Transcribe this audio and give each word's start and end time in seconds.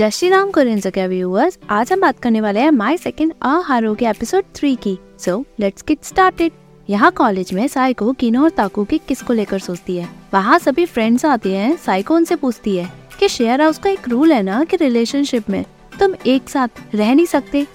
जय 0.00 0.10
श्री 0.10 0.28
राम 0.28 0.50
कोरियन 0.50 0.80
के 0.80 1.06
व्यूअर्स, 1.06 1.58
आज 1.70 1.92
हम 1.92 2.00
बात 2.00 2.18
करने 2.18 2.40
वाले 2.40 2.60
हैं 2.60 2.70
माय 2.70 2.96
सेकंड 2.96 3.32
अ 3.42 3.48
हारो 3.64 3.94
के 3.94 4.06
एपिसोड 4.06 4.44
थ्री 4.54 4.74
की। 4.76 4.96
सो 5.18 5.44
लेट्स 5.60 5.84
गेट 5.88 6.04
स्टार्टेड 6.04 6.52
यहाँ 6.88 7.10
कॉलेज 7.12 7.52
में 7.54 7.66
साइको, 7.68 8.12
किनो 8.12 8.42
और 8.42 8.50
ताकू 8.50 8.84
की 8.84 8.98
किसको 8.98 9.32
लेकर 9.32 9.58
सोचती 9.58 9.96
है? 9.96 10.08
वहाँ 10.34 10.58
सभी 10.58 10.86
फ्रेंड्स 10.86 11.24
आते 11.24 11.54
हैं, 11.56 11.76
साइको 11.76 12.14
उनसे 12.14 12.36
पूछती 12.36 12.76
है 12.76 12.90
कि 13.18 13.28
शेयर 13.28 13.62
हाउस 13.62 13.78
का 13.78 13.90
एक 13.90 14.08
रूल 14.08 14.32
है 14.32 14.42
ना 14.42 14.64
कि 14.64 14.76
रिलेशनशिप 14.76 15.50
में 15.50 15.64
तुम 16.00 16.14
एक 16.26 16.48
साथ 16.48 16.94
रह 16.94 17.14
नहीं 17.14 17.26
सकते। 17.26 17.66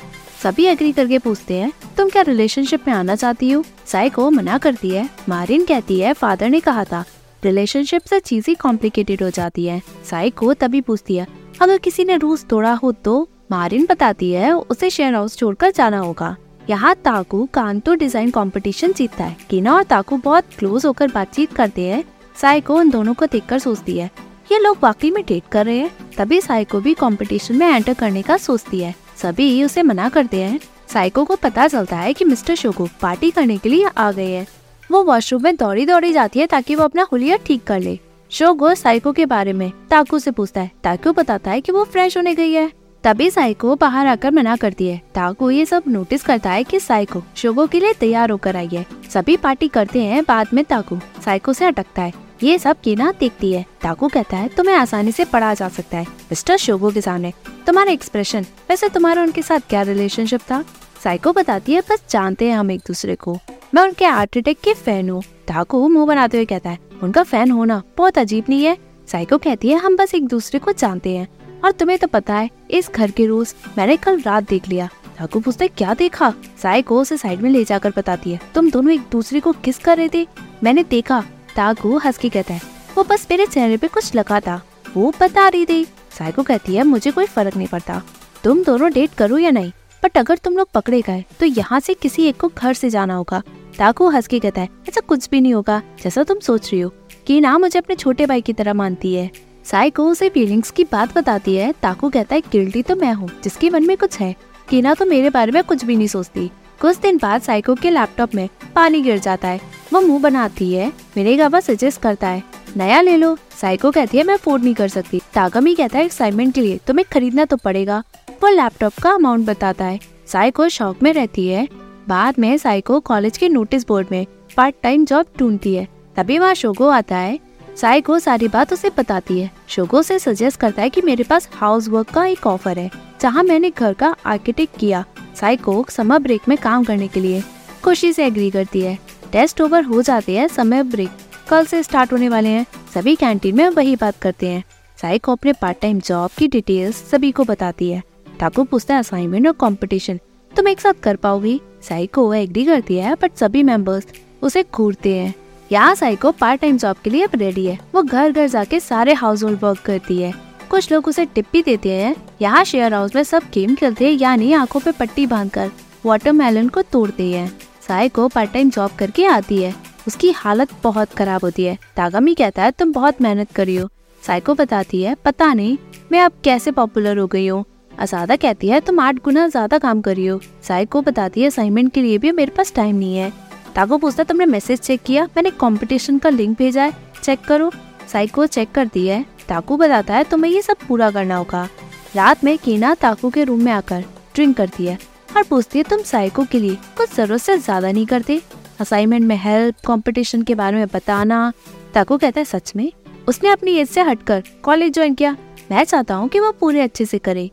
सभी 0.44 0.66
एग्री 0.66 0.92
करके 0.92 1.20
पूछते 1.20 1.54
हैं, 1.54 1.72
तुम 1.98 2.10
क्या 2.10 2.22
रिलेशनशिप 2.24 2.88
में 2.88 2.94
आना 2.96 3.16
चाहती 3.16 3.52
हो? 3.52 3.64
साइको 3.88 4.30
मना 4.32 4.58
करती 4.58 4.90
है। 4.90 5.10
मारिन 5.30 5.66
कहती 5.66 6.00
है, 6.00 6.14
फादर 6.14 6.50
ने 6.50 6.60
कहा 6.60 6.84
था 6.84 7.06
रिलेशनशिप 7.44 8.02
से 8.02 8.20
चीज़ें 8.20 8.56
कॉम्प्लिकेटेड 8.56 9.24
हो 9.24 9.30
जाती 9.30 9.66
है। 9.66 9.82
साइको 10.10 10.54
तभी 10.54 10.82
पूछती 10.82 11.16
है 11.16 11.45
अगर 11.62 11.78
किसी 11.78 12.04
ने 12.06 12.16
रूस 12.18 12.44
तोड़ा 12.46 12.74
हो 12.74 12.92
तो 12.92 13.28
मारिन 13.52 13.86
बताती 13.86 14.32
है, 14.32 14.52
उसे 14.54 14.90
शेयर 14.90 15.14
हाउस 15.16 15.38
छोड़कर 15.38 15.72
जाना 15.72 16.00
होगा। 16.00 16.36
यहाँ 16.70 16.94
ताकू 16.96 17.46
कांतो 17.46 17.94
डिज़ाइन 17.94 18.30
कंपटीशन 18.32 18.94
जीतता 18.94 19.24
है। 19.24 19.38
किना 19.50 19.74
और 19.76 19.84
ताकू 19.84 20.18
बहुत 20.18 20.46
क्लोज 20.60 20.86
होकर 20.86 21.12
बातचीत 21.12 21.54
करते 21.54 21.82
हैं। 21.82 22.04
साइको 22.42 22.76
उन 22.76 22.90
दोनों 22.90 23.14
को 23.14 23.26
देखकर 23.26 23.60
सोचती 23.60 23.98
है। 23.98 24.10
ये 24.52 24.60
लोग 24.60 24.78
वाकई 24.84 25.12
में 25.12 25.24
डेट 25.28 25.44
कर 25.52 25.66
रहे 25.66 25.78
हैं। 25.78 25.92
तभी 26.18 26.40
साइको 26.42 26.80
भी 26.80 26.94
कंपटीशन 26.94 27.56
में 27.56 27.68
एंटर 27.68 27.94
करने 27.94 28.22
का 28.22 28.38
सोचती 28.38 28.80
है। 28.80 28.94
सभी 29.22 29.64
उसे 29.64 29.84
मना 29.84 30.10
करते 30.10 30.42
हैं। 30.42 30.60
साइको 30.94 31.24
को 31.26 31.36
पता 31.36 31.68
चलता 31.68 31.98
है 31.98 32.14
कि 32.14 32.26
मिस्टर 32.26 32.56
शोगो 32.56 32.88
पार्टी 33.02 33.32
करने 33.32 33.58
के 33.58 33.70
लिए 33.70 33.90
आ 33.98 34.12
गए 34.12 34.32
हैं। 34.32 34.48
वो 34.90 35.04
वॉशरूम 35.04 35.44
में 35.44 35.56
दौड़ी 35.56 35.86
दौड़ी 35.86 36.12
जाती 36.14 36.40
है 36.40 36.48
ताकि 36.48 36.76
वो 36.76 36.84
अपना 36.84 37.08
हुलिया 37.12 37.38
ठीक 37.38 37.64
कर 37.64 37.80
ले। 37.80 38.00
शोगो 38.36 38.74
साइको 38.76 39.12
के 39.12 39.26
बारे 39.26 39.52
में 39.54 39.72
ताकू 39.90 40.18
से 40.20 40.32
पूछता 40.32 40.62
है। 40.62 40.72
ताकू 40.84 41.12
बताता 41.14 41.52
है 41.52 41.62
कि 41.62 41.72
वो 41.72 41.84
फ्रेश 41.84 42.16
होने 42.18 42.34
गई 42.36 42.52
है। 42.52 42.72
तभी 43.04 43.30
साइको 43.32 43.76
बाहर 43.76 44.08
आकर 44.08 44.32
मना 44.32 44.56
करती 44.56 44.88
है। 44.88 44.98
ताकू 45.16 45.50
ये 45.50 45.66
सब 45.66 45.84
नोटिस 45.88 46.24
करता 46.24 46.52
है 46.52 46.64
कि 46.64 46.80
साइको 46.80 47.22
शोगो 47.36 47.66
के 47.68 47.80
लिए 47.80 47.94
तैयार 47.94 48.32
होकर 48.32 48.56
आई 48.56 48.68
है। 48.68 48.86
सभी 49.14 49.38
पार्टी 49.38 49.68
करते 49.68 50.02
हैं 50.04 50.24
बाद 50.24 50.48
में 50.54 50.64
ताकू 50.66 51.00
साइको 51.26 51.54
से 51.54 51.66
अटकता 51.66 52.02
है। 52.02 52.14
ये 52.44 52.58
सब 52.60 52.82
कीना 52.82 53.12
देखती 53.20 53.52
है। 53.54 53.66
ताकू 53.82 54.08
कहता 54.08 54.38
है, 54.38 54.48
तुम्हें 54.48 54.76
आसानी 54.76 55.12
से 55.12 55.26
पढ़ा 55.26 55.54
जा 55.54 55.70
सकता 55.70 55.98
है, 55.98 56.04
मिस्टर 56.04 56.58
शोगो 56.58 56.92
के 56.92 57.02
सामने। 57.02 57.32
तुम्हारा 57.66 57.92
एक्सप्रेशन 57.92 58.46
वैसे 58.70 58.90
तुम्हारा 58.90 59.22
उनके 59.22 59.42
साथ 59.42 59.70
क्या 59.70 59.82
रिलेशनशिप 59.82 60.42
था? 60.42 60.64
साइको 61.04 61.34
बताती 61.34 61.74
है, 61.74 61.82
बस 61.82 62.04
जानते 62.10 62.50
हैं 62.50 62.58
हम 62.58 62.72
एक 62.72 62.82
दूसरे 62.88 63.16
को। 63.16 63.38
मैं 63.74 63.84
उनके 63.84 64.06
आर्ट 64.06 64.38
अटैक 64.38 64.60
के 64.60 64.74
फ़ैन 64.74 65.10
हूँ। 65.10 65.24
ताकू 65.48 65.88
मुँह 65.88 66.06
बनाते 66.06 66.38
हुए 66.38 66.46
कहता 66.46 66.70
है, 66.70 66.80
उनका 67.04 67.24
फ़ैन 67.24 67.52
होना 67.52 67.82
बहुत 67.98 68.18
अजीब 68.18 68.46
नहीं 68.50 68.64
है? 68.66 68.78
साइको 69.08 69.38
कहती 69.38 69.70
है, 69.70 69.78
हम 69.78 69.96
बस 69.98 70.14
एक 70.16 70.28
दूसरे 70.28 70.60
को 70.60 70.72
जानते 70.72 71.16
हैं। 71.18 71.28
और 71.64 71.72
तुम्हें 71.72 71.98
तो 72.00 72.08
पता 72.08 72.36
है, 72.36 72.50
इस 72.72 72.90
घर 72.92 73.12
के 73.12 73.26
रूल्स 73.26 73.56
मैंने 73.78 73.98
कल 73.98 74.20
रात 74.22 74.50
देख 74.50 74.68
लिया। 74.70 74.90
ताकू 75.18 75.40
पूछते, 75.40 75.68
क्या 75.68 75.94
देखा? 75.94 76.34
साइको 76.62 77.00
उसे 77.02 77.18
साइड 77.18 77.42
में 77.42 77.50
ले 77.50 77.64
जाकर 77.64 77.94
बताती 77.98 78.32
है, 78.32 78.40
तुम 78.56 78.70
दोनों 78.72 78.94
एक 78.94 79.02
दूसरे 79.12 79.40
को 79.40 79.52
किस 79.56 79.78
कर 79.80 79.98
रहे 79.98 80.10
थे? 80.14 80.28
मैंने 80.64 80.84
देखा, 80.84 81.24
ताकू 81.56 81.98
हंस 81.98 82.18
के 82.18 82.30
कहता 82.30 82.54
है, 82.54 82.62
वो 82.98 83.04
बस 83.04 83.28
मेरे 83.32 83.46
चेहरे 83.46 83.78
पे 83.78 83.88
कुछ 83.88 84.16
लगा 84.16 84.40
था, 84.40 84.62
वो 84.96 85.14
बता 85.22 85.48
रही 85.48 85.66
थी। 85.66 85.84
साइको 86.18 86.44
कहती 86.44 86.76
है, 86.76 86.84
मुझे 86.84 87.12
कोई 87.12 87.26
फ़र्क 87.26 87.58
नहीं 87.58 87.68
पड़ता, 87.68 88.02
तुम 88.44 88.64
दोनों 88.64 88.92
डेट 88.92 89.14
करो 89.14 89.38
या 89.38 89.52
नहीं? 89.52 89.72
बट 90.04 90.18
अगर 90.18 90.38
तुम 90.38 90.58
लोग 90.58 90.70
पकड़े 90.72 91.02
गए 91.02 91.24
तो 91.40 91.46
यहाँ 91.46 91.80
से 91.80 91.94
किसी 91.94 92.24
एक 92.24 92.40
को 92.40 92.48
घर 92.50 92.74
से 92.74 92.90
जाना 92.90 93.14
होगा। 93.14 93.42
ताकू 93.80 94.10
हंस 94.10 94.28
के 94.28 94.40
कहता 94.40 94.62
है, 94.62 94.70
ऐसा 94.90 95.02
कुछ 95.02 95.30
भी 95.30 95.42
नहीं 95.42 95.54
होगा, 95.54 95.82
जैसा 96.04 96.24
तुम 96.24 96.40
सोच 96.40 96.72
रही 96.72 96.82
हो। 96.82 96.92
कि 97.28 97.40
ना 97.42 97.58
मुझे 97.58 97.80
अपने 97.80 97.96
छोटे 97.96 98.26
भाई 98.26 98.42
की 98.42 98.54
तरह 98.54 98.74
मानती 98.74 99.14
है। 99.14 99.30
साइको 99.66 100.08
उसे 100.08 100.30
फीलिंग्स 100.30 100.72
की 100.72 100.84
बात 100.84 101.18
बताती 101.18 101.56
है। 101.56 101.72
ताकू 101.72 102.10
कहता 102.10 102.36
है 102.36 102.42
गिल्टी 102.42 102.82
तो 102.82 102.96
मैं 102.96 103.14
हूँ, 103.14 103.30
जिसके 103.44 103.70
मन 103.70 103.86
में 103.86 103.98
कुछ 103.98 104.20
है। 104.20 104.36
कीना 104.70 104.94
तो 104.94 105.06
मेरे 105.06 105.30
बारे 105.30 105.52
में 105.52 105.64
कुछ 105.64 105.86
भी 105.86 105.96
नहीं 105.96 106.08
सोचती। 106.08 106.52
कुछ 106.82 106.98
दिन 106.98 107.18
बाद 107.18 107.42
साइको 107.42 107.76
के 107.76 107.90
लैपटॉप 107.90 108.36
में 108.36 108.50
पानी 108.76 109.02
गिर 109.02 109.20
जाता 109.20 109.48
है। 109.48 109.62
वो 109.94 110.02
मुँह 110.02 110.22
बनाती 110.22 110.74
है, 110.74 110.94
मेरे 111.18 111.36
गावा 111.38 111.60
सजेस्ट 111.60 112.02
करता 112.02 112.28
है, 112.28 112.44
नया 112.78 113.02
ले 113.02 113.18
लो। 113.18 113.38
साइको 113.62 113.92
कहती 113.92 114.18
है, 114.18 114.24
मैं 114.24 114.34
अफोर्ड 114.34 114.64
नहीं 114.64 114.74
कर 114.74 114.88
सकती। 114.88 115.22
तागमी 115.34 115.76
कहता 115.76 115.98
है 115.98 116.06
एक्साइटमेंट 116.06 116.54
के 116.56 116.62
लिए 116.62 116.80
तुम्हें 116.88 117.06
खरीदना 117.14 117.46
तो 117.46 117.58
पड़ेगा। 117.58 118.04
वो 118.44 118.50
लैपटॉप 118.50 118.94
का 119.04 119.12
अमाउंट 119.12 119.46
बताता 119.46 119.86
है। 119.86 120.00
साइको 120.28 120.70
शौक 120.70 121.04
में 121.04 121.14
रहती 121.14 121.48
है। 121.48 121.85
बाद 122.08 122.36
में 122.40 122.58
साइको 122.58 123.00
कॉलेज 123.00 123.38
के 123.38 123.50
नोटिस 123.50 123.88
बोर्ड 123.88 124.08
में 124.12 124.26
पार्ट 124.58 124.76
टाइम 124.84 125.06
जॉब 125.06 125.26
ढूंढती 125.40 125.74
है। 125.76 125.88
तभी 126.16 126.38
वहाँ 126.40 126.54
शोगो 126.54 126.88
आता 126.88 127.18
है। 127.18 127.40
साइको 127.78 128.18
सारी 128.20 128.48
बात 128.48 128.74
उसे 128.74 128.90
बताती 128.98 129.40
है। 129.40 129.50
शोगो 129.68 130.02
से 130.02 130.18
सजेस्ट 130.20 130.60
करता 130.60 130.82
है 130.82 130.90
कि 130.90 131.02
मेरे 131.02 131.24
पास 131.24 131.50
हाउस 131.54 131.88
वर्क 131.88 132.10
का 132.10 132.26
एक 132.26 132.46
ऑफ़र 132.48 132.80
है, 132.80 132.90
जहाँ 133.22 133.44
मैंने 133.44 133.70
घर 133.70 133.94
का 133.94 134.16
आर्किटेक्ट 134.26 134.78
किया, 134.80 135.04
साइको 135.36 135.86
समर 135.90 136.20
ब्रेक 136.20 136.48
में 136.50 136.58
काम 136.58 136.84
करने 136.84 137.08
के 137.08 137.20
लिए। 137.20 137.44
खुशी 137.84 138.14
से 138.14 138.26
एग्री 138.26 138.50
करती 138.52 138.82
है। 138.82 138.98
टेस्ट 139.32 139.62
ओवर 139.62 139.84
हो 139.84 140.02
जाते 140.02 140.38
हैं 140.38 140.48
समय 140.48 140.84
ब्रेक 140.84 141.10
कल 141.50 141.66
से 141.66 141.82
स्टार्ट 141.84 142.14
होने 142.14 142.30
वाले 142.30 142.50
हैं। 142.50 142.66
सभी 142.94 143.16
कैंटीन 143.16 143.56
में 143.56 143.68
वही 143.70 143.96
बात 143.96 144.20
करते 144.22 144.50
हैं। 144.50 144.64
साइको 144.98 145.32
अपने 145.32 145.54
पार्ट 145.54 145.80
टाइम 145.82 146.00
जॉब 146.00 146.30
की 146.38 146.48
डिटेल्स 146.48 147.04
सभी 147.12 147.32
को 147.32 147.44
बताती 147.44 147.90
है। 147.90 148.02
ताकू 148.40 148.64
पूछता 148.64 148.94
है 148.94 149.00
असाइनमेंट 149.00 149.48
और 149.48 149.54
कंपटीशन 149.54 150.20
तुम 150.56 150.68
एक 150.68 150.82
साथ 150.82 150.94
कर 150.94 151.16
पाओगी। 151.16 151.62
साइको 151.82 152.34
एग्री 152.34 152.66
करती 152.66 152.96
है 152.96 153.16
बट 153.16 153.32
सभी 153.36 153.64
मेंबर्स 153.64 154.08
उसे 154.42 154.64
घूरते 154.74 155.16
हैं। 155.16 155.34
यहाँ 155.72 155.96
साइको 155.96 156.32
पार्ट 156.32 156.62
टाइम 156.62 156.78
जॉब 156.78 156.96
के 157.04 157.10
लिए 157.10 157.28
रेडी 157.36 157.66
है। 157.66 157.80
वो 157.96 158.04
घर 158.04 158.32
घर 158.32 158.48
जाके 158.48 158.80
सारे 158.80 159.14
हाउस 159.14 159.44
होल्ड 159.44 159.60
वर्क 159.64 159.80
करती 159.80 160.22
है। 160.22 160.34
कुछ 160.70 160.92
लोग 160.92 161.08
उसे 161.08 161.26
टिप 161.26 161.46
भी 161.54 161.62
देते 161.62 161.92
हैं। 161.92 162.16
यहाँ 162.42 162.64
शेयर 162.64 162.94
हाउस 162.94 163.16
में 163.16 163.24
सब 163.24 163.44
गेम 163.54 163.76
खेलते 163.76 164.06
हैं, 164.06 164.12
यानी 164.12 164.54
आँखों 164.54 164.80
पे 164.80 164.92
पट्टी 164.92 165.28
बाँध 165.28 165.52
बांधकर 165.56 165.72
वाटरमेलन 166.06 166.70
को 166.70 166.82
तोड़ते 166.82 167.32
हैं। 167.32 167.60
साइको 167.88 168.28
पार्ट 168.28 168.54
टाइम 168.54 168.70
जॉब 168.70 168.92
करके 169.00 169.26
आती 169.26 169.62
है। 169.62 169.76
उसकी 170.08 170.32
हालत 170.32 170.70
बहुत 170.84 171.14
खराब 171.14 171.42
होती 171.44 171.64
है। 171.64 171.78
तागामी 171.96 172.36
कहता 172.36 172.64
है, 172.64 172.72
तुम 172.72 172.92
बहुत 172.92 173.22
मेहनत 173.22 173.52
करी 173.52 173.76
हो। 173.76 173.90
साइको 174.24 174.54
बताती 174.54 175.02
है, 175.02 175.16
पता 175.16 175.54
नहीं, 175.54 175.78
मैं 176.12 176.22
अब 176.22 176.32
कैसे 176.44 176.72
पॉपुलर 176.72 177.18
हो 177.18 177.28
गई 177.28 177.48
हूँ? 177.48 177.66
असादा 178.00 178.36
कहती 178.36 178.68
है, 178.68 178.80
तुम 178.80 179.00
आठ 179.00 179.24
गुना 179.24 179.48
ज़्यादा 179.48 179.78
काम 179.78 180.02
करी 180.02 180.26
हो। 180.28 180.40
साइको 180.64 181.02
बताती 181.02 181.42
है 181.42 181.48
असाइनमेंट 181.48 181.92
के 181.94 182.02
लिए 182.02 182.18
भी 182.18 182.32
मेरे 182.32 182.52
पास 182.52 182.74
टाइम 182.76 182.96
नहीं 182.96 183.18
है। 183.18 183.32
ताको 183.76 183.98
पूछता 183.98 184.22
है, 184.22 184.28
तुमने 184.28 184.46
मैसेज 184.46 184.80
चेक 184.80 185.02
किया? 185.04 185.26
मैंने 185.26 185.50
कंपटीशन 185.52 186.18
का 186.18 186.30
लिंक 186.30 186.58
भेजा 186.58 186.84
है। 186.84 186.94
चेक 187.24 187.42
करो। 187.42 187.72
साइको 188.12 188.46
चेक 188.48 188.72
करती 188.72 189.06
है। 189.08 189.24
ताकू 189.48 189.78
बताता 189.78 190.14
है, 190.14 190.24
तुम्हें 190.24 190.52
ये 190.52 190.62
सब 190.62 190.78
पूरा 190.88 191.10
करना 191.12 191.36
होगा। 191.36 191.68
रात 192.16 192.44
में 192.44 192.58
कीना 192.58 192.94
ताकू 192.96 193.30
के 193.30 193.44
रूम 193.44 193.62
में 193.62 193.72
आकर 193.72 194.04
ड्रिंक 194.36 194.56
करती 194.58 194.86
है 194.86 194.98
और 195.38 195.44
पूछती 195.44 195.80
है, 195.80 195.84
तुम 195.84 196.02
साइको 196.02 196.44
के 196.44 196.60
लिए 196.60 196.76
कुछ 196.98 197.16
ज़रूरत 197.16 197.42
से 197.42 197.58
ज़्यादा 197.58 197.92
नहीं 197.92 198.06
करते? 198.06 198.42
असाइनमेंट 198.82 199.24
में 199.24 199.36
हेल्प 199.38 199.76
कंपटीशन 199.88 200.42
के 200.42 200.56
बारे 200.56 200.78
में 200.78 200.88
बताना। 200.94 201.52
ताकू 201.94 202.18
कहता 202.18 202.40
है, 202.40 202.46
सच 202.46 202.72
में? 202.76 202.92
उसने 203.28 203.50
अपनी 203.50 203.72
एज 203.72 203.90
से 203.90 204.02
हटकर 204.02 204.44
कॉलेज 204.64 204.94
ज्वाइन 204.94 205.14
किया। 205.14 205.36
मैं 205.72 205.84
चाहता 205.84 206.16
हूँ 206.16 206.28
कि 206.30 206.40
वो 206.40 206.52
पूरे 206.52 206.82
अच्छे 206.82 207.06
से 207.06 207.18
करे। 207.18 207.50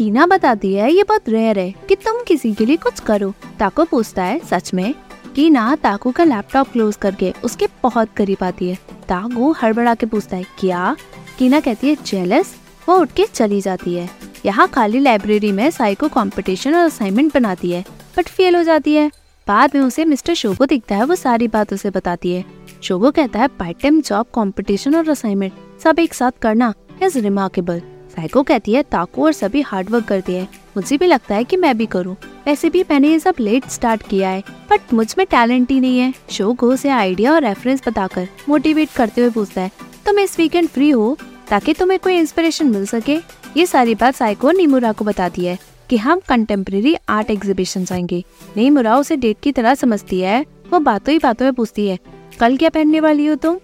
कीना 0.00 0.26
बताती 0.26 0.74
है, 0.74 0.92
ये 0.92 1.02
बहुत 1.02 1.28
रेयर 1.28 1.58
है, 1.58 1.74
कि 1.88 1.94
तुम 1.94 2.22
किसी 2.22 2.54
के 2.54 2.66
लिए 2.66 2.76
कुछ 2.76 3.00
करो। 3.00 3.34
ताको 3.58 3.84
पूछता 3.84 4.22
है, 4.22 4.40
सच 4.50 4.74
में? 4.74 4.94
कीना 5.36 5.76
ताकू 5.76 6.12
का 6.12 6.24
लैपटॉप 6.24 6.68
क्लोज 6.68 6.96
करके 6.96 7.34
उसके 7.44 7.66
बहुत 7.82 8.08
करीब 8.16 8.44
आती 8.44 8.68
है। 8.68 8.74
ताकू 9.08 9.52
हड़बड़ा 9.52 9.94
के 9.94 10.06
पूछता 10.06 10.36
है, 10.36 10.44
क्या? 10.58 10.96
कीना 11.38 11.60
कहती 11.60 11.88
है 11.88 11.96
जेलस 12.06 12.54
वो 12.88 12.96
उठ 12.96 13.12
के 13.12 13.26
चली 13.26 13.60
जाती 13.60 13.94
है। 13.94 14.08
यहाँ 14.46 14.68
खाली 14.68 14.98
लाइब्रेरी 14.98 15.52
में 15.52 15.70
साइको 15.70 16.08
कंपटीशन 16.08 16.74
और 16.74 16.84
असाइनमेंट 16.84 17.34
बनाती 17.34 17.70
है 17.70 17.84
बट 18.18 18.28
फेल 18.28 18.56
हो 18.56 18.62
जाती 18.62 18.94
है। 18.94 19.10
बाद 19.48 19.70
में 19.74 19.82
उसे 19.82 20.04
मिस्टर 20.04 20.34
शोगो 20.34 20.66
दिखता 20.66 20.96
है, 20.96 21.04
वो 21.04 21.14
सारी 21.14 21.48
बात 21.48 21.72
उसे 21.72 21.90
बताती 21.90 22.32
है। 22.32 22.44
शोगो 22.82 23.10
कहता 23.10 23.38
है 23.38 23.48
पार्ट 23.48 23.82
टाइम 23.82 24.00
जॉब 24.00 24.26
कंपटीशन 24.34 24.94
और 24.94 25.08
असाइनमेंट 25.08 25.80
सब 25.82 25.98
एक 25.98 26.14
साथ 26.14 26.32
करना 26.42 26.74
इज़ 27.02 27.18
रिमार्केबल 27.18 27.82
साइको 28.10 28.42
कहती 28.42 28.72
है, 28.72 28.82
ताको 28.82 29.24
और 29.24 29.32
सभी 29.32 29.60
हार्डवर्क 29.62 30.04
करते 30.04 30.36
हैं। 30.36 30.48
मुझे 30.76 30.96
भी 30.98 31.06
लगता 31.06 31.34
है 31.34 31.44
कि 31.44 31.56
मैं 31.56 31.76
भी 31.78 31.86
करूँ। 31.86 32.16
वैसे 32.46 32.70
भी 32.70 32.82
मैंने 32.90 33.08
ये 33.08 33.18
सब 33.18 33.34
लेट 33.40 33.68
स्टार्ट 33.68 34.02
किया 34.08 34.28
है 34.28 34.42
बट 34.70 34.92
मुझमें 34.94 35.26
टैलेंट 35.26 35.70
ही 35.70 35.80
नहीं 35.80 35.98
है। 35.98 36.12
शो 36.30 36.52
को 36.54 36.68
उसे 36.68 36.88
आइडिया 36.88 37.32
और 37.32 37.42
रेफरेंस 37.42 37.82
बताकर 37.88 38.28
मोटिवेट 38.48 38.88
करते 38.96 39.20
हुए 39.20 39.30
पूछता 39.30 39.60
है, 39.60 39.70
तुम 40.06 40.18
इस 40.18 40.38
वीकेंड 40.38 40.68
फ्री 40.68 40.90
हो 40.90 41.16
ताकि 41.48 41.72
तुम्हें 41.72 41.98
कोई 42.00 42.16
इंस्पिरेशन 42.16 42.66
मिल 42.66 42.86
सके? 42.86 43.16
ये 43.56 43.66
सारी 43.66 43.94
बात 43.94 44.14
साइको 44.14 44.50
निमुरा 44.50 44.92
को 44.92 45.04
बताती 45.04 45.44
है 45.44 45.58
कि 45.90 45.96
हम 45.96 46.20
कंटेम्प्रेरी 46.28 46.94
आर्ट 47.08 47.30
एग्जीबिशन 47.30 47.84
जाएँगे 47.84 48.22
निमुरा 48.56 48.96
उसे 48.96 49.16
डेट 49.16 49.36
की 49.42 49.52
तरह 49.52 49.74
समझती 49.74 50.20
है, 50.20 50.44
वो 50.72 50.78
बातों 50.80 51.12
ही 51.12 51.18
बातों 51.18 51.46
में 51.46 51.54
पूछती 51.54 51.86
है, 51.88 51.98
कल 52.40 52.56
क्या 52.56 52.68
पहनने 52.68 53.00
वाली 53.00 53.26
हो 53.26 53.34
तुम? 53.34 53.58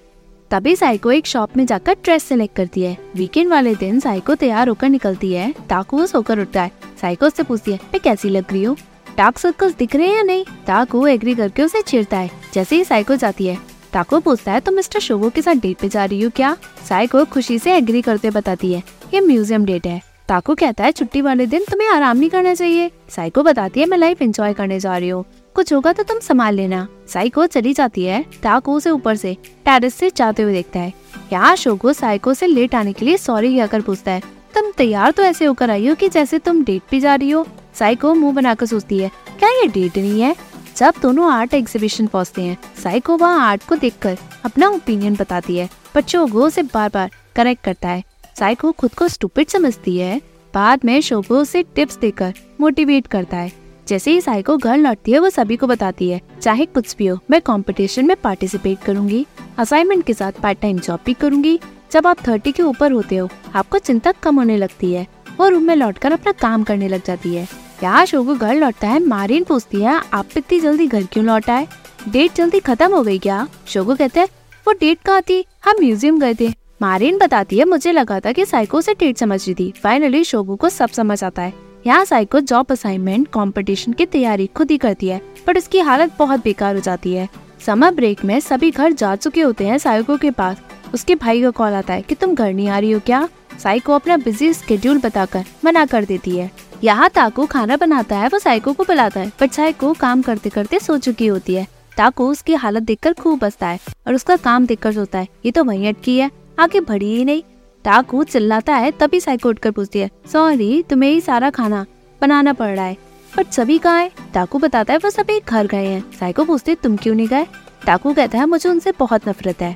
तभी 0.51 0.75
साइको 0.77 1.11
एक 1.13 1.27
शॉप 1.27 1.57
में 1.57 1.65
जाकर 1.67 1.95
ड्रेस 2.05 2.25
सेलेक्ट 2.25 2.55
करती 2.57 2.83
है। 2.83 2.97
वीकेंड 3.17 3.49
वाले 3.51 3.75
दिन 3.75 3.99
साइको 4.01 4.35
तैयार 4.35 4.69
होकर 4.69 4.89
निकलती 4.89 5.33
है। 5.33 5.53
टाकू 5.69 6.05
होकर 6.07 6.41
उठता 6.41 6.63
है। 6.63 6.73
साइको 7.01 7.31
से 7.31 7.43
पूछती 7.43 7.73
है, 7.73 7.79
मैं 7.85 8.01
कैसी 8.01 8.29
लग 8.29 8.53
रही 8.53 8.63
हूँ? 8.65 8.77
डार्क 9.17 9.39
सर्कल्स 9.39 9.75
दिख 9.77 9.97
रहे 9.97 10.07
हैं 10.07 10.17
या 10.17 10.23
नहीं? 10.23 10.45
टाकू 10.67 11.07
एग्री 11.07 11.35
करके 11.35 11.63
उसे 11.63 11.83
छेड़ता 11.83 12.19
है। 12.19 12.31
जैसे 12.55 12.77
ही 12.77 12.85
साइको 12.85 13.17
जाती 13.17 13.47
है 13.47 13.59
टाको 13.93 14.19
पूछता 14.21 14.53
है 14.53 14.61
तो 14.61 14.73
मिस्टर 14.73 15.01
शोगो 15.01 15.29
के 15.31 15.43
साथ 15.43 15.55
डेट 15.55 15.79
पे 15.79 15.89
जा 15.89 16.05
रही 16.05 16.23
हूँ 16.23 16.31
क्या? 16.31 16.57
साइको 16.89 17.25
खुशी 17.25 17.59
से 17.59 17.77
एग्री 17.77 18.03
करते 18.03 18.31
बताती 18.31 18.73
है, 18.73 18.83
ये 19.15 19.21
म्यूज़ियम 19.21 19.65
डेट 19.65 19.87
है। 19.87 20.01
ताको 20.29 20.55
कहता 20.55 20.85
है, 20.85 20.93
छुट्टी 20.93 21.21
वाले 21.21 21.47
दिन 21.47 21.65
तुम्हें 21.71 21.89
आराम 21.91 22.17
नहीं 22.17 22.31
करना 22.31 22.55
चाहिए। 22.55 22.91
साइको 23.11 23.43
बताती 23.43 23.81
है, 23.81 23.87
मैं 23.87 23.99
लाइफ 23.99 24.23
एंजॉय 24.23 24.53
करने 24.53 24.81
जा 24.81 24.97
रही 24.97 25.09
हूँ। 25.09 25.25
कुछ 25.57 25.73
होगा 25.73 25.93
तो 25.93 26.03
तुम 26.03 26.19
संभाल 26.21 26.55
लेना। 26.55 26.87
साइको 27.09 27.47
चली 27.47 27.73
जाती 27.73 28.05
है 28.05 28.25
ताको 28.43 28.75
उसे 28.75 28.91
ऊपर 28.91 29.17
से, 29.17 29.37
टेरिस 29.65 29.95
से 29.95 30.11
जाते 30.17 30.43
हुए 30.43 30.53
देखता 30.53 30.81
है। 30.81 30.93
यहाँ 31.33 31.55
शोगो 31.57 31.93
साइको 31.93 32.35
से 32.35 32.47
लेट 32.47 32.75
आने 32.75 32.93
के 32.93 33.05
लिए 33.05 33.17
सॉरी 33.17 33.57
कहकर 33.57 33.81
पूछता 33.81 34.13
है, 34.13 34.23
तुम 34.55 34.71
तैयार 34.73 35.11
तो 35.11 35.23
ऐसे 35.23 35.45
होकर 35.45 35.71
आई 35.71 35.89
हो 35.89 35.95
कि 35.95 36.09
जैसे 36.09 36.39
तुम 36.39 36.63
डेट 36.65 36.83
पे 36.91 37.01
जा 37.01 37.15
रही 37.15 37.31
हो? 37.31 37.47
साइको 37.79 38.15
मुँह 38.15 38.35
बनाकर 38.35 38.67
सोचती 38.67 38.99
है, 38.99 39.11
क्या 39.39 39.49
ये 39.51 39.67
डेट 39.69 39.99
नहीं 39.99 40.21
है? 40.21 40.35
जब 40.77 40.95
दोनों 41.03 41.31
आर्ट 41.33 41.55
एग्जीबिशन 41.55 42.07
पहुँचते 42.07 42.43
हैं, 42.43 42.57
साइको 42.83 43.17
वहाँ 43.17 43.41
आर्ट 43.41 43.67
को 43.69 43.77
देखकर 43.77 44.17
अपना 44.45 44.69
ओपिनियन 44.69 45.17
बताती 45.17 45.57
है, 45.57 45.69
पर 45.95 46.03
शोगो 46.03 46.47
उसे 46.47 46.63
बार 46.65 46.91
बार 46.95 47.11
करेक्ट 47.37 47.65
करता 47.65 47.89
है। 47.89 48.03
साइको 48.39 48.73
खुद 48.73 48.95
को 48.95 49.09
स्टूपिड 49.09 49.49
समझती 49.49 49.97
है। 49.99 50.21
बाद 50.55 50.85
में 50.85 51.01
शोगो 51.01 51.39
उसे 51.39 51.63
टिप्स 51.75 51.97
देकर 51.99 52.35
मोटिवेट 52.61 53.07
करता 53.07 53.37
है। 53.37 53.53
जैसे 53.89 54.11
ही 54.11 54.21
साइको 54.21 54.57
घर 54.57 54.77
लौटती 54.77 55.13
है, 55.13 55.19
वो 55.19 55.31
सभी 55.31 55.57
को 55.57 55.67
बताती 55.67 56.09
है, 56.11 56.21
चाहे 56.43 56.67
कुछ 56.67 56.95
भी 56.97 57.07
हो, 57.07 57.19
मैं 57.31 57.41
कंपटीशन 57.41 58.07
में 58.07 58.17
पार्टिसिपेट 58.17 58.83
करूँगी 58.85 59.27
असाइनमेंट 59.59 60.05
के 60.05 60.15
साथ 60.15 60.41
पार्ट 60.43 60.61
टाइम 60.61 60.79
जॉब 60.79 61.01
भी 61.07 61.15
करूँगी। 61.15 61.59
जब 61.93 62.07
आप 62.07 62.27
थर्टी 62.29 62.53
के 62.53 62.63
ऊपर 62.63 62.93
होते 62.93 63.17
हो, 63.17 63.29
आपको 63.55 63.79
चिंता 63.79 64.13
कम 64.13 64.37
होने 64.37 64.57
लगती 64.57 64.93
है 64.93 65.07
वो 65.39 65.49
रूम 65.49 65.63
में 65.63 65.75
लौटकर 65.77 66.13
अपना 66.13 66.33
काम 66.33 66.63
करने 66.65 66.89
लग 66.89 67.05
जाती 67.05 67.35
है। 67.35 67.47
यहाँ 67.83 68.05
शोगो 68.07 68.35
घर 68.35 68.55
लौटता 68.55 68.89
है, 68.89 69.05
मारिन 69.07 69.45
पूछती 69.45 69.81
है, 69.81 70.01
आप 70.13 70.37
इतनी 70.37 70.61
जल्दी 70.61 70.87
घर 70.87 71.03
क्यों 71.03 71.25
लौट 71.25 71.51
आए? 71.51 71.67
डेट 72.09 72.35
जल्दी 72.35 72.61
खत्म 72.61 72.95
हो 72.95 73.03
गई 73.03 73.19
क्या? 73.19 73.47
शोगो 73.67 73.95
कहते 73.95 74.21
हैं, 74.21 74.29
वो 74.67 74.73
डेट 74.73 74.99
कहाँ 75.07 75.23
थी? 75.23 75.45
हम 75.65 75.81
म्यूज़ियम 75.81 76.21
गए 76.21 76.35
थे। 76.35 76.49
मारिन 76.83 77.19
बताती 77.19 77.59
है, 77.59 77.65
मुझे 77.65 77.93
लगा 77.93 78.19
था 78.21 78.33
कि 78.33 78.45
साइको 78.45 78.81
से 78.81 78.95
डेट 78.95 79.19
समझ 79.19 79.45
रही 79.47 79.55
थी। 79.55 79.73
फाइनली 79.83 80.25
शोगो 80.25 80.57
को 80.57 80.69
सब 80.69 80.89
समझ 80.89 81.23
आता 81.25 81.43
है। 81.43 81.53
यहाँ 81.87 82.05
साइको 82.05 82.39
जॉब 82.41 82.73
असाइनमेंट 82.73 83.27
कंपटीशन 83.29 83.93
की 83.93 84.05
तैयारी 84.07 84.47
खुद 84.47 84.71
ही 84.71 84.77
करती 84.79 85.09
है, 85.09 85.21
पर 85.47 85.59
उसकी 85.59 85.81
हालत 85.81 86.13
बहुत 86.19 86.43
बेकार 86.45 86.75
हो 86.75 86.81
जाती 86.81 87.13
है। 87.15 87.29
समर 87.67 87.91
ब्रेक 87.95 88.25
में 88.25 88.39
सभी 88.41 88.71
घर 88.71 88.93
जा 88.93 89.15
चुके 89.17 89.41
होते 89.41 89.67
हैं 89.67 89.77
साइको 89.79 90.17
के 90.17 90.31
पास। 90.31 90.63
उसके 90.95 91.15
भाई 91.15 91.43
का 91.43 91.51
कॉल 91.51 91.73
आता 91.73 91.95
है 91.95 92.03
कि 92.03 92.15
तुम 92.15 92.35
घर 92.35 92.53
नहीं 92.53 92.69
आ 92.69 92.79
रही 92.79 92.91
हो 92.93 93.01
क्या? 93.07 93.29
साइको 93.59 93.95
अपना 93.95 94.17
बिज़ी 94.17 94.53
स्केड्यूल 94.55 94.99
बताकर 94.99 95.45
मना 95.65 95.87
कर 95.87 96.05
देती 96.05 96.37
है। 96.37 96.51
यहाँ 96.85 97.09
ताको 97.11 97.47
खाना 97.47 97.77
बनाता 97.77 98.17
है, 98.17 98.29
वो 98.29 98.39
साइको 98.39 98.73
को 98.73 98.85
बुलाता 98.85 99.21
है, 99.21 99.33
पर 99.41 99.49
साइको 99.49 99.93
काम 99.93 100.23
करते 100.23 100.51
करते 100.51 100.79
सो 100.79 100.99
चुकी 100.99 101.27
होती 101.27 101.55
है। 101.55 101.67
ताको 101.97 102.29
उसकी 102.29 102.55
हालत 102.55 102.83
देखकर 102.83 103.13
खूब 103.13 103.39
बसता 103.39 103.67
है 103.67 103.79
और 104.07 104.15
उसका 104.15 104.37
काम 104.37 104.67
देखकर 104.67 104.93
सोता 104.93 105.19
है, 105.19 105.29
ये 105.45 105.53
तो 105.53 105.65
वही 105.65 105.87
अटकी 105.87 106.19
है, 106.19 106.31
आगे 106.59 106.81
बढ़ी 106.81 107.17
ही 107.17 107.25
नहीं। 107.25 107.43
टाकू 107.87 108.23
चिल्लाता 108.25 108.75
है, 108.75 108.91
तभी 108.91 109.19
साइको 109.21 109.49
उठकर 109.49 109.71
पूछती 109.71 109.99
है 109.99 110.09
सॉरी 110.33 110.83
तुम्हें 110.83 111.11
ही 111.11 111.21
सारा 111.21 111.51
खाना 111.51 111.85
बनाना 112.21 112.53
पड़ 112.53 112.69
रहा 112.69 112.85
है, 112.85 112.97
पर 113.37 113.45
सभी 113.53 113.77
कहाँ 113.79 114.01
है? 114.01 114.11
टाकू 114.35 114.59
बताता 114.59 114.93
है, 114.93 114.99
वो 114.99 115.11
सभी 115.11 115.39
घर 115.41 115.67
गए 115.67 115.87
हैं। 115.87 116.01
साइको 116.13 116.45
पूछते 116.45 116.75
तुम 116.75 116.97
क्यों 116.97 117.15
नहीं 117.15 117.27
गए? 117.29 117.47
टाकू 117.87 118.13
कहता 118.15 118.39
है, 118.39 118.47
मुझे 118.47 118.69
उनसे 118.69 118.93
बहुत 118.99 119.29
नफरत 119.29 119.63
है। 119.63 119.75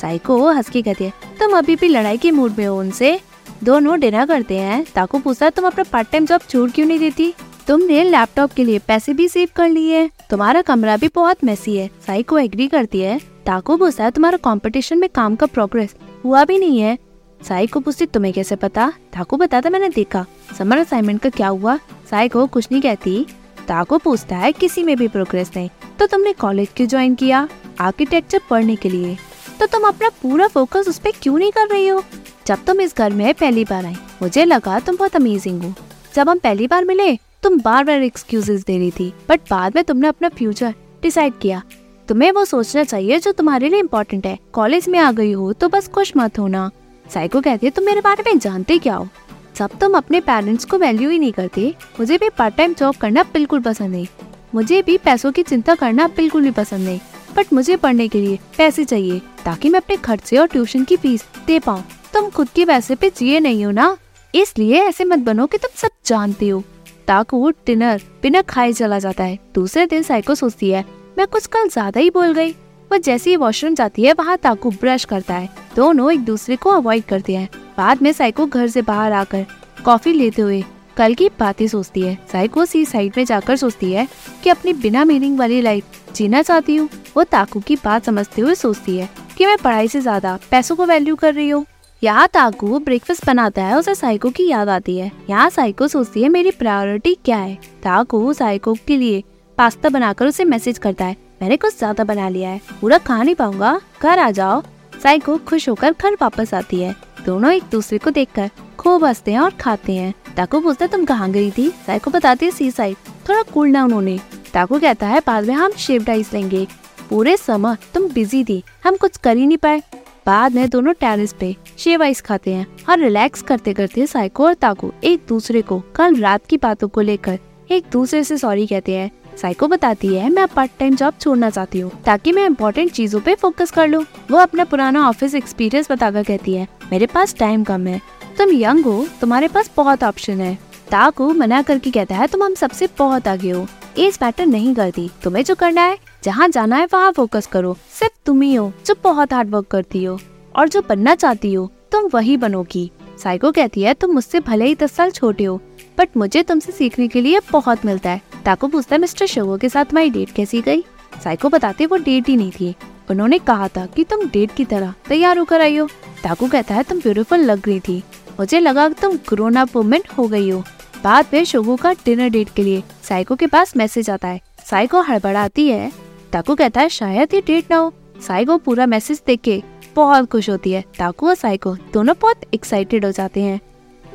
साइको 0.00 0.46
हंस 0.48 0.70
के 0.70 0.82
कहती 0.82 1.04
है, 1.04 1.12
तुम 1.40 1.56
अभी 1.58 1.76
भी 1.76 1.88
लड़ाई 1.88 2.16
के 2.16 2.30
मूड 2.30 2.54
में 2.58 2.66
हो 2.66 2.78
उनसे? 2.78 3.18
दोनों 3.64 3.98
डिनर 4.00 4.26
करते 4.26 4.58
हैं। 4.58 4.84
ताकू 4.94 5.18
पूछता 5.18 5.46
है, 5.46 5.50
तुम 5.50 5.66
अपना 5.66 5.84
पार्ट 5.92 6.10
टाइम 6.10 6.26
जॉब 6.26 6.40
छोड़ 6.48 6.70
क्यों 6.70 6.86
नहीं 6.86 6.98
देती? 6.98 7.32
तुमने 7.66 8.02
लैपटॉप 8.04 8.52
के 8.52 8.64
लिए 8.64 8.78
पैसे 8.78 9.12
भी 9.14 9.28
सेव 9.28 9.48
कर 9.56 9.68
लिए 9.68 10.08
तुम्हारा 10.30 10.62
कमरा 10.62 10.96
भी 10.96 11.08
बहुत 11.14 11.44
मैसी 11.44 11.76
है। 11.76 11.88
साइको 12.06 12.38
एग्री 12.38 12.68
करती 12.68 13.00
है। 13.00 13.20
टाको 13.46 13.76
पूछता 13.76 14.04
है, 14.04 14.10
तुम्हारा 14.10 14.38
कंपटीशन 14.44 14.98
में 14.98 15.08
काम 15.14 15.36
का 15.36 15.46
प्रोग्रेस 15.46 15.94
हुआ 16.24 16.44
भी 16.44 16.58
नहीं 16.58 16.80
है? 16.80 16.98
साई 17.42 17.66
को 17.66 17.80
पूछती, 17.80 18.06
तुम्हें 18.06 18.32
कैसे 18.34 18.56
पता? 18.56 18.92
ताको 19.12 19.36
बताता 19.36 19.70
मैंने 19.70 19.88
देखा। 19.88 20.24
समर 20.58 20.78
असाइनमेंट 20.78 21.20
का 21.20 21.28
क्या 21.28 21.48
हुआ? 21.48 21.76
साई 22.10 22.28
को 22.28 22.46
कुछ 22.46 22.68
नहीं 22.72 22.82
कहती। 22.82 23.26
ताको 23.68 23.98
पूछता 23.98 24.36
है, 24.36 24.52
किसी 24.52 24.82
में 24.82 24.96
भी 24.96 25.08
प्रोग्रेस 25.08 25.50
नहीं। 25.56 25.68
तो 25.98 26.06
तुमने 26.06 26.32
कॉलेज 26.32 26.68
क्यों 26.76 26.88
ज्वाइन 26.88 27.14
किया? 27.14 27.48
आर्किटेक्चर 27.80 28.40
पढ़ने 28.50 28.76
के 28.76 28.88
लिए। 28.88 29.16
तो 29.60 29.66
तुम 29.66 29.82
अपना 29.82 30.08
पूरा 30.22 30.46
फोकस 30.46 30.84
उस 30.88 30.98
पर 30.98 31.10
क्यों 31.22 31.38
नहीं 31.38 31.52
कर 31.52 31.68
रही 31.68 31.88
हो? 31.88 32.02
जब 32.46 32.64
तुम 32.64 32.80
इस 32.80 32.96
घर 32.96 33.12
में 33.12 33.32
पहली 33.34 33.64
बार 33.64 33.86
आई 33.86 33.96
मुझे 34.22 34.44
लगा 34.44 34.78
तुम 34.80 34.96
बहुत 34.96 35.16
अमेजिंग 35.16 35.62
हो। 35.62 35.72
जब 36.14 36.28
हम 36.28 36.38
पहली 36.38 36.66
बार 36.66 36.84
मिले, 36.84 37.16
तुम 37.16 37.60
बार 37.60 37.84
बार 37.84 38.02
एक्सक्यूजेस 38.02 38.64
दे 38.64 38.78
रही 38.78 38.90
थी। 38.90 39.12
बट 39.28 39.40
बाद 39.50 39.74
में 39.74 39.84
तुमने 39.84 40.08
अपना 40.08 40.28
फ्यूचर 40.28 40.74
डिसाइड 41.02 41.32
किया। 41.42 41.62
तुम्हें 42.08 42.30
वो 42.32 42.44
सोचना 42.44 42.84
चाहिए 42.84 43.18
जो 43.18 43.32
तुम्हारे 43.32 43.68
लिए 43.68 43.80
इम्पोर्टेंट 43.80 44.26
है। 44.26 44.38
कॉलेज 44.52 44.88
में 44.88 44.98
आ 44.98 45.12
गई 45.12 45.32
हो 45.32 45.52
तो 45.52 45.68
बस 45.68 45.88
खुश 45.88 46.12
मत 46.16 46.38
होना। 46.38 46.70
साइको 47.06 47.40
कहती 47.40 47.66
है, 47.66 47.70
तुम 47.70 47.84
मेरे 47.84 48.00
बारे 48.00 48.22
में 48.26 48.38
जानते 48.38 48.78
क्या 48.78 48.94
हो? 48.94 49.08
जब 49.56 49.70
तुम 49.80 49.94
अपने 49.94 50.20
पेरेंट्स 50.20 50.64
को 50.64 50.78
वैल्यू 50.78 51.10
ही 51.10 51.18
नहीं 51.18 51.32
करते, 51.32 51.74
मुझे 52.00 52.18
भी 52.18 52.28
पार्ट 52.28 52.56
टाइम 52.56 52.74
जॉब 52.74 52.96
करना 52.96 53.22
बिल्कुल 53.32 53.60
पसंद 53.60 53.90
नहीं। 53.90 54.06
मुझे 54.54 54.80
भी 54.82 54.96
पैसों 54.98 55.32
की 55.32 55.42
चिंता 55.42 55.74
करना 55.74 56.06
बिल्कुल 56.16 56.42
भी 56.42 56.50
पसंद 56.50 56.84
नहीं 56.84 57.00
बट 57.36 57.52
मुझे 57.52 57.76
पढ़ने 57.76 58.06
के 58.08 58.20
लिए 58.20 58.38
पैसे 58.58 58.84
चाहिए, 58.84 59.20
ताकि 59.44 59.68
मैं 59.68 59.80
अपने 59.80 59.96
खर्चे 59.96 60.36
और 60.36 60.46
ट्यूशन 60.46 60.84
की 60.84 60.96
फ़ीस 60.96 61.24
दे 61.46 61.58
पाऊँ। 61.58 61.84
तुम 62.14 62.28
खुद 62.30 62.48
के 62.48 62.64
पैसे 62.64 62.94
पे 62.94 63.10
जिए 63.10 63.40
नहीं 63.40 63.64
हो 63.64 63.70
ना? 63.70 63.96
इसलिए 64.34 64.82
ऐसे 64.82 65.04
मत 65.04 65.18
बनो 65.18 65.46
कि 65.46 65.58
तुम 65.58 65.70
सब 65.76 65.90
जानते 66.06 66.48
हो। 66.48 66.62
ताकू 67.08 67.50
डिनर 67.66 68.02
बिना 68.22 68.42
खाए 68.42 68.72
चला 68.72 68.98
जाता 68.98 69.24
है। 69.24 69.38
दूसरे 69.54 69.86
दिन 69.86 70.02
साइको 70.02 70.34
सोचती 70.34 70.70
है, 70.70 70.84
मैं 71.18 71.26
कुछ 71.26 71.46
कल 71.46 71.68
ज़्यादा 71.68 72.00
ही 72.00 72.10
बोल 72.10 72.32
गई। 72.32 72.54
वो 72.92 72.96
जैसे 72.98 73.30
ही 73.30 73.36
वॉशरूम 73.36 73.74
जाती 73.74 74.02
है, 74.02 74.12
वहाँ 74.12 74.36
ताकू 74.36 74.70
ब्रश 74.70 75.04
करता 75.04 75.34
है। 75.34 75.48
दोनों 75.76 76.10
एक 76.12 76.24
दूसरे 76.24 76.56
को 76.56 76.70
अवॉइड 76.70 77.04
करते 77.04 77.34
हैं। 77.36 77.48
बाद 77.76 78.02
में 78.02 78.12
साइको 78.12 78.46
घर 78.46 78.66
से 78.68 78.82
बाहर 78.82 79.12
आकर 79.12 79.46
कॉफ़ी 79.84 80.12
लेते 80.12 80.42
हुए 80.42 80.62
कल 80.96 81.14
की 81.14 81.28
बातें 81.40 81.66
सोचती 81.68 82.00
है। 82.00 82.14
साइको 82.32 82.64
सी 82.64 82.84
साइड 82.84 83.12
में 83.16 83.24
जाकर 83.24 83.56
सोचती 83.56 83.92
है 83.92 84.06
कि 84.44 84.50
अपनी 84.50 84.72
बिना 84.72 85.04
मीनिंग 85.04 85.38
वाली 85.38 85.60
लाइफ 85.60 86.12
जीना 86.14 86.42
चाहती 86.42 86.76
हूँ। 86.76 86.88
वो 87.16 87.24
ताकू 87.24 87.60
की 87.60 87.76
बात 87.76 88.04
समझते 88.04 88.42
हुए 88.42 88.54
सोचती 88.54 88.96
है 88.98 89.08
कि 89.38 89.46
मैं 89.46 89.56
पढ़ाई 89.56 89.88
से 89.88 90.00
ज़्यादा 90.00 90.38
पैसों 90.50 90.76
को 90.76 90.86
वैल्यू 90.86 91.16
कर 91.16 91.34
रही 91.34 91.48
हूँ। 91.48 91.64
यहाँ 92.02 92.28
ताकू 92.28 92.78
ब्रेकफास्ट 92.78 93.26
बनाता 93.26 93.64
है, 93.64 93.78
उसे 93.78 93.94
साइको 93.94 94.30
की 94.30 94.48
याद 94.48 94.68
आती 94.68 94.98
है। 94.98 95.10
यहाँ 95.30 95.48
साइको 95.50 95.88
सोचती 95.88 96.22
है, 96.22 96.28
मेरी 96.28 96.50
प्रायोरिटी 96.50 97.14
क्या 97.24 97.38
है? 97.38 97.58
ताकू 97.82 98.32
साइको 98.32 98.76
के 98.86 98.96
लिए 98.96 99.22
पास्ता 99.58 99.88
बनाकर 99.88 100.26
उसे 100.26 100.44
मैसेज 100.44 100.78
करता 100.78 101.04
है। 101.04 101.16
मैंने 101.42 101.56
कुछ 101.56 101.76
ज़्यादा 101.78 102.04
बना 102.04 102.28
लिया 102.28 102.50
है। 102.50 102.60
पूरा 102.80 102.98
खा 102.98 103.22
नहीं 103.22 103.34
पाऊँगा। 103.34 103.80
घर 104.02 104.18
आ 104.18 104.30
जाओ। 104.30 104.62
साइको 105.02 105.36
खुश 105.38 105.68
होकर 105.68 105.92
घर 105.92 106.14
वापस 106.20 106.52
आती 106.54 106.80
है। 106.80 106.94
दोनों 107.26 107.52
एक 107.52 107.62
दूसरे 107.72 107.98
को 107.98 108.10
देखकर 108.10 108.50
खूब 108.78 109.04
हँसते 109.04 109.32
हैं 109.32 109.38
और 109.38 109.50
खाते 109.50 109.92
हैं। 109.92 110.12
ताको 110.36 110.60
पूछता 110.60 110.84
है 110.84 110.90
तुम 110.90 111.04
कहाँ 111.04 111.30
गई 111.30 111.50
थी? 111.50 111.68
साइको 111.86 112.10
बताती 112.10 112.46
है, 112.46 112.52
सी 112.52 112.70
साइड 112.70 112.96
थोड़ा 113.28 113.42
कूल 113.42 113.72
डाउन 113.72 113.92
होने। 113.92 114.18
ताको 114.52 114.78
कहता 114.78 115.06
है, 115.06 115.20
बाद 115.20 115.44
में 115.44 115.54
हम 115.54 115.72
शेव 115.72 116.04
डाइस 116.04 116.32
लेंगे। 116.32 116.66
पूरे 117.10 117.36
समय 117.36 117.76
तुम 117.94 118.08
बिज़ी 118.08 118.44
थी। 118.44 118.62
हम 118.84 118.96
कुछ 118.96 119.16
कर 119.16 119.36
ही 119.36 119.46
नहीं 119.46 119.58
पाए। 119.58 119.82
बाद 120.26 120.54
में 120.54 120.68
दोनों 120.70 120.92
टेरिस 120.92 121.32
पे 121.32 121.54
शेव 121.78 122.02
आइस 122.02 122.20
खाते 122.20 122.54
हैं 122.54 122.66
और 122.88 122.98
रिलैक्स 122.98 123.42
करते 123.42 123.72
करते 123.72 124.06
साइको 124.06 124.44
और 124.46 124.54
ताको 124.54 124.92
एक 125.04 125.24
दूसरे 125.28 125.62
को 125.62 125.82
कल 125.96 126.16
रात 126.16 126.46
की 126.46 126.56
बातों 126.56 126.88
को 126.88 127.00
लेकर 127.00 127.38
एक 127.70 127.84
दूसरे 127.92 128.22
से 128.24 128.38
सॉरी 128.38 128.66
कहते 128.66 128.96
हैं। 128.96 129.10
साइको 129.36 129.68
बताती 129.68 130.14
है, 130.14 130.30
मैं 130.30 130.46
पार्ट 130.46 130.70
टाइम 130.78 130.96
जॉब 130.96 131.14
छोड़ना 131.20 131.50
चाहती 131.50 131.80
हूँ, 131.80 131.90
ताकि 132.02 132.32
मैं 132.32 132.46
इम्पोर्टेंट 132.46 132.92
चीज़ों 132.92 133.20
पे 133.20 133.34
फोकस 133.34 133.70
कर 133.70 133.88
लूँ। 133.88 134.04
वो 134.30 134.38
अपना 134.38 134.64
पुराना 134.64 135.08
ऑफ़िस 135.08 135.34
एक्सपीरियंस 135.34 135.92
बताकर 135.92 136.22
कहती 136.22 136.54
है, 136.54 136.68
मेरे 136.92 137.06
पास 137.06 137.34
टाइम 137.34 137.64
कम 137.64 137.86
है। 137.86 138.00
तुम 138.38 138.52
यंग 138.52 138.84
हो, 138.84 139.06
तुम्हारे 139.20 139.48
पास 139.48 139.70
बहुत 139.76 140.04
ऑप्शन 140.04 140.40
है। 140.40 140.58
ताकू 140.90 141.32
मना 141.32 141.62
करके 141.62 141.90
कहता 141.90 142.14
है, 142.14 142.26
तुम 142.26 142.42
हम 142.42 142.54
सबसे 142.54 142.88
बहुत 142.98 143.28
आगे 143.28 143.50
हो। 143.50 143.66
एज 143.98 144.18
मैटर 144.22 144.46
नहीं 144.46 144.74
करती। 144.74 145.10
तुम्हें 145.22 145.44
जो 145.44 145.54
करना 145.54 145.82
है, 145.82 145.98
जहाँ 146.24 146.48
जाना 146.48 146.76
है, 146.76 146.86
वहाँ 146.92 147.12
फोकस 147.12 147.46
करो। 147.46 147.76
सिर्फ़ 147.98 148.12
तुम 148.26 148.42
ही 148.42 148.54
हो, 148.54 148.72
जो 148.86 148.94
बहुत 149.04 149.32
हार्ड 149.32 149.50
वर्क 149.50 149.66
करती 149.66 150.04
हो। 150.04 150.18
और 150.56 150.68
जो 150.68 150.82
बनना 150.88 151.14
चाहती 151.14 151.54
हो, 151.54 151.72
तुम 151.92 152.10
वही 152.14 152.36
बनोगी। 152.36 152.90
साइको 153.22 153.52
कहती 153.52 153.82
है, 153.82 153.94
तुम 153.94 154.10
मुझसे 154.10 154.40
भले 154.40 154.64
ही 154.64 154.74
दस 154.74 154.92
साल 154.92 155.10
छोटे 155.10 155.44
हो 155.44 155.60
बट 155.98 156.08
मुझे 156.16 156.42
तुमसे 156.42 156.72
सीखने 156.72 157.08
के 157.08 157.20
लिए 157.20 157.40
बहुत 157.52 157.84
मिलता 157.84 158.10
है। 158.10 158.20
टाको 158.44 158.68
पूछता 158.68 158.94
है, 158.94 159.00
मिस्टर 159.00 159.26
शोगो 159.26 159.56
के 159.56 159.68
साथ 159.68 159.84
तुम्हारी 159.84 160.10
डेट 160.10 160.30
कैसी 160.30 160.60
गई? 160.60 160.84
साइको 161.24 161.48
बताते 161.48 161.86
वो 161.86 161.96
डेट 161.96 162.28
ही 162.28 162.36
नहीं 162.36 162.52
थी। 162.60 162.74
उन्होंने 163.10 163.38
कहा 163.38 163.68
था 163.68 163.86
कि 163.86 164.04
तुम 164.04 164.28
डेट 164.28 164.52
की 164.52 164.64
तरह 164.64 164.94
तैयार 165.08 165.38
होकर 165.38 165.60
आई 165.60 165.76
हो। 165.76 165.88
टाकू 166.24 166.48
कहता 166.48 166.74
है, 166.74 166.82
तुम 166.82 166.98
ब्यूटीफुल 166.98 167.38
लग 167.38 167.68
रही 167.68 167.80
थी। 167.80 168.02
मुझे 168.40 168.60
लगा 168.60 168.88
तुम 168.88 169.16
ग्रोन 169.16 169.56
अप 169.56 169.76
हो 170.18 170.28
गई 170.28 170.50
हो। 170.50 170.64
बाद 171.04 171.26
में 171.32 171.44
शोगो 171.44 171.76
का 171.76 171.92
डिनर 171.92 172.28
डेट 172.28 172.48
के 172.56 172.62
लिए 172.62 172.82
साइको 173.02 173.36
के 173.36 173.46
पास 173.46 173.76
मैसेज 173.76 174.10
आता 174.10 174.28
है। 174.28 174.40
साइको 174.70 175.00
हड़बड़ाती 175.00 175.68
है। 175.68 175.92
टाकू 176.32 176.54
कहता 176.54 176.80
है, 176.80 176.88
शायद 176.88 177.34
ये 177.34 177.40
डेट 177.40 177.70
ना 177.70 177.76
हो। 177.76 177.94
साइको 178.26 178.56
पूरा 178.56 178.86
मैसेज 178.86 179.22
देख 179.26 179.40
के 179.40 179.62
बहुत 179.96 180.30
खुश 180.30 180.50
होती 180.50 180.72
है। 180.72 180.84
टाकू 180.98 181.28
और 181.28 181.34
साइको 181.34 181.76
दोनों 181.92 182.14
बहुत 182.20 182.40
एक्साइटेड 182.54 183.04
हो 183.04 183.10
जाते 183.12 183.40
हैं। 183.42 183.60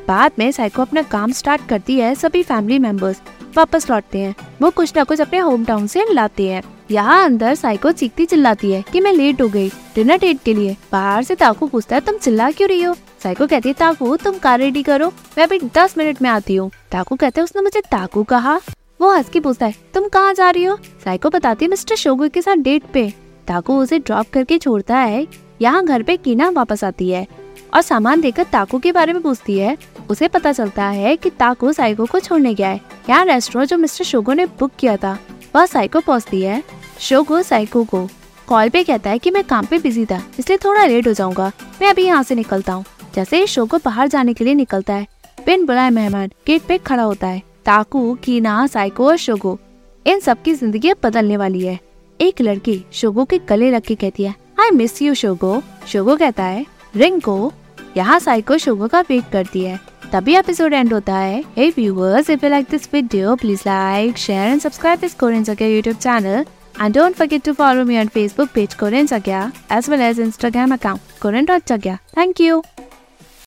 बाद 0.08 0.32
में 0.38 0.50
साइको 0.52 0.82
अपना 0.82 1.02
काम 1.02 1.32
स्टार्ट 1.32 1.66
करती 1.68 1.98
है, 1.98 2.14
सभी 2.14 2.42
फैमिली 2.42 2.78
मेंबर्स 2.78 3.20
वापस 3.56 3.88
लौटते 3.90 4.18
हैं। 4.18 4.34
वो 4.62 4.70
कुछ 4.70 4.92
न 4.98 5.04
कुछ 5.04 5.20
अपने 5.20 5.38
होम 5.38 5.64
टाउन 5.64 5.86
से 5.86 6.04
लाते 6.12 6.48
हैं। 6.48 6.62
यहाँ 6.90 7.24
अंदर 7.24 7.54
साइको 7.54 7.90
चीखती 7.92 8.26
चिल्लाती 8.26 8.70
है 8.72 8.82
कि 8.82 9.00
मैं 9.00 9.12
लेट 9.12 9.42
हो 9.42 9.48
गई 9.48 9.68
डिनर 9.94 10.18
डेट 10.18 10.38
के 10.44 10.54
लिए। 10.54 10.76
बाहर 10.92 11.22
से 11.22 11.34
ताकू 11.34 11.66
पूछता 11.66 11.96
है, 11.96 12.00
तुम 12.00 12.16
चिल्ला 12.16 12.50
क्यों 12.50 12.68
रही 12.68 12.82
हो? 12.82 12.94
साइको 13.22 13.46
कहती 13.46 13.68
है, 13.68 13.74
ताकू, 13.74 14.16
तुम 14.16 14.38
कार 14.38 14.58
रेडी 14.58 14.82
करो, 14.82 15.08
मैं 15.38 15.44
अभी 15.44 15.58
दस 15.76 15.94
मिनट 15.98 16.22
में 16.22 16.30
आती 16.30 16.56
हूँ। 16.56 16.70
ताकू 16.92 17.16
कहते 17.16 17.40
हैं, 17.40 17.44
उसने 17.44 17.62
मुझे 17.62 17.80
ताकू 17.80 18.22
कहा। 18.24 18.58
वो 19.00 19.12
हंस 19.12 19.28
के 19.28 19.40
पूछता 19.40 19.66
है, 19.66 19.74
तुम 19.94 20.08
कहाँ 20.08 20.34
जा 20.34 20.50
रही 20.50 20.64
हो? 20.64 20.76
साइको 21.04 21.30
बताती 21.30 21.64
है, 21.64 21.68
मिस्टर 21.70 21.96
शोगो 21.96 22.28
के 22.28 22.42
साथ 22.42 22.56
डेट 22.58 22.84
पे। 22.92 23.12
ताकू 23.48 23.78
उसे 23.82 23.98
ड्रॉप 23.98 24.30
करके 24.32 24.58
छोड़ता 24.58 24.96
है। 24.96 25.26
यहाँ 25.62 25.84
घर 25.84 26.02
पे 26.02 26.16
कीना 26.16 26.48
वापस 26.50 26.84
आती 26.84 27.10
है 27.10 27.26
और 27.74 27.80
सामान 27.82 28.20
देकर 28.20 28.44
ताकू 28.44 28.78
के 28.78 28.92
बारे 28.92 29.12
में 29.12 29.22
पूछती 29.22 29.58
है 29.58 29.76
उसे 30.10 30.28
पता 30.28 30.52
चलता 30.52 30.84
है 30.84 31.16
कि 31.16 31.30
ताको 31.30 31.72
साइको 31.72 32.06
को 32.06 32.20
छोड़ने 32.20 32.54
गया 32.54 32.68
है। 32.68 32.80
यहाँ 33.08 33.24
रेस्टोरेंट 33.24 33.70
जो 33.70 33.76
मिस्टर 33.78 34.04
शोगो 34.04 34.32
ने 34.32 34.46
बुक 34.58 34.70
किया 34.78 34.96
था, 34.96 35.18
वह 35.56 35.66
साइको 35.66 36.00
पहुँचती 36.00 36.42
है। 36.42 36.62
शोगो 37.00 37.42
साइको 37.42 37.84
को 37.84 38.06
कॉल 38.48 38.68
पे 38.68 38.82
कहता 38.84 39.10
है 39.10 39.18
कि 39.18 39.30
मैं 39.30 39.42
काम 39.44 39.66
पे 39.66 39.78
बिज़ी 39.78 40.04
था, 40.06 40.22
इसलिए 40.38 40.58
थोड़ा 40.58 40.84
लेट 40.84 41.06
हो 41.08 41.12
जाऊँगा। 41.12 41.50
मैं 41.80 41.88
अभी 41.88 42.04
यहाँ 42.04 42.22
से 42.22 42.34
निकलता 42.34 42.72
हूँ। 42.72 42.84
जैसे 43.14 43.38
ही 43.38 43.46
शोगो 43.46 43.78
बाहर 43.84 44.08
जाने 44.08 44.34
के 44.34 44.44
लिए 44.44 44.54
निकलता 44.54 44.94
है, 44.94 45.06
बिन 45.46 45.64
बुलाए 45.66 45.90
मेहमान 45.90 46.30
गेट 46.46 46.62
पे 46.62 46.78
खड़ा 46.78 47.02
होता 47.02 47.26
है। 47.26 47.42
ताकू, 47.66 48.14
कीना, 48.14 48.66
साइको 48.66 49.06
और 49.08 49.16
शोगो, 49.18 49.58
इन 50.06 50.20
सबकी 50.20 50.54
ज़िंदगी 50.54 50.92
बदलने 51.02 51.36
वाली 51.36 51.60
है। 51.60 51.78
एक 52.20 52.40
लड़की 52.40 52.84
शोगो 52.92 53.24
के 53.24 53.38
गले 53.48 53.70
लग 53.70 53.82
के 53.82 53.94
कहती 53.94 54.24
है 54.24 54.34
आई 54.60 54.70
मिस 54.70 55.00
यू 55.02 55.14
शोगो। 55.14 55.60
शोगो 55.86 56.16
कहता 56.16 56.44
है, 56.44 56.64
रिंग 56.96 57.20
को 57.22 57.52
यहाँ 57.96 58.18
साइको 58.18 58.58
शोगो 58.58 58.86
का 58.88 59.00
वेट 59.00 59.30
करती 59.32 59.62
है। 59.64 59.78
तभी 60.12 60.34
एपिसोड 60.36 60.72
एंड 60.72 60.92
होता 60.92 61.16
है। 61.16 61.42
Hey 61.56 61.68
viewers 61.70 62.28
if 62.30 62.44
you 62.44 62.50
like 62.50 62.66
this 62.70 62.88
video 62.92 63.34
please 63.36 63.62
like 63.66 64.18
share 64.18 64.50
and 64.50 64.60
subscribe 64.60 65.00
this 65.00 65.14
Korean 65.14 65.44
Sakya 65.44 65.68
YouTube 65.68 65.96
channel 65.96 66.44
and 66.82 66.94
don't 66.94 67.14
forget 67.16 67.42
to 67.44 67.52
follow 67.52 67.84
me 67.84 67.98
on 67.98 68.08
Facebook 68.14 68.48
page 68.54 68.74
Korean 68.74 69.06
Sakya 69.06 69.50
as 69.72 69.90
well 69.90 70.00
as 70.02 70.20
Instagram 70.20 70.72
account 70.74 71.20
Korean 71.22 71.44
dot 71.44 71.68
Sakya 71.68 71.96
thank 72.18 72.40
you 72.40 72.62